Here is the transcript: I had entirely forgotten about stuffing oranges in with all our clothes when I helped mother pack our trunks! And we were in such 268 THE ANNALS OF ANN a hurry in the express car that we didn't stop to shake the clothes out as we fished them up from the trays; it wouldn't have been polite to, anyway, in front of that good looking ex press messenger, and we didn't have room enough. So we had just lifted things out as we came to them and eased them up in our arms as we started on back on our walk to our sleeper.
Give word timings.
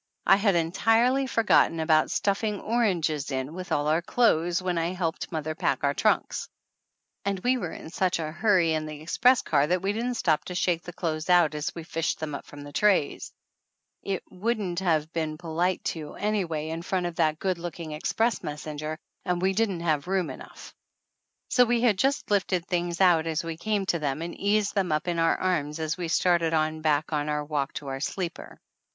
I 0.25 0.37
had 0.37 0.55
entirely 0.55 1.27
forgotten 1.27 1.79
about 1.79 2.09
stuffing 2.09 2.59
oranges 2.59 3.29
in 3.29 3.53
with 3.53 3.71
all 3.71 3.87
our 3.87 4.01
clothes 4.01 4.59
when 4.59 4.79
I 4.79 4.93
helped 4.93 5.31
mother 5.31 5.53
pack 5.53 5.83
our 5.83 5.93
trunks! 5.93 6.49
And 7.23 7.39
we 7.41 7.55
were 7.55 7.71
in 7.71 7.91
such 7.91 8.17
268 8.17 8.19
THE 8.19 8.23
ANNALS 8.23 8.23
OF 8.23 8.39
ANN 8.39 8.39
a 8.39 8.41
hurry 8.41 8.73
in 8.73 8.85
the 8.97 9.03
express 9.03 9.41
car 9.43 9.67
that 9.67 9.81
we 9.83 9.93
didn't 9.93 10.15
stop 10.15 10.43
to 10.45 10.55
shake 10.55 10.81
the 10.81 10.91
clothes 10.91 11.29
out 11.29 11.53
as 11.53 11.75
we 11.75 11.83
fished 11.83 12.19
them 12.19 12.33
up 12.33 12.47
from 12.47 12.61
the 12.63 12.71
trays; 12.71 13.31
it 14.01 14.23
wouldn't 14.31 14.79
have 14.79 15.13
been 15.13 15.37
polite 15.37 15.83
to, 15.93 16.15
anyway, 16.15 16.69
in 16.69 16.81
front 16.81 17.05
of 17.05 17.17
that 17.17 17.37
good 17.37 17.59
looking 17.59 17.93
ex 17.93 18.11
press 18.11 18.41
messenger, 18.41 18.97
and 19.23 19.39
we 19.39 19.53
didn't 19.53 19.81
have 19.81 20.07
room 20.07 20.31
enough. 20.31 20.73
So 21.49 21.63
we 21.63 21.81
had 21.81 21.99
just 21.99 22.31
lifted 22.31 22.65
things 22.65 23.01
out 23.01 23.27
as 23.27 23.43
we 23.43 23.55
came 23.55 23.85
to 23.85 23.99
them 23.99 24.23
and 24.23 24.33
eased 24.35 24.73
them 24.73 24.91
up 24.91 25.07
in 25.07 25.19
our 25.19 25.37
arms 25.39 25.77
as 25.77 25.95
we 25.95 26.07
started 26.07 26.55
on 26.55 26.81
back 26.81 27.13
on 27.13 27.29
our 27.29 27.45
walk 27.45 27.73
to 27.73 27.87
our 27.89 27.99
sleeper. 27.99 28.59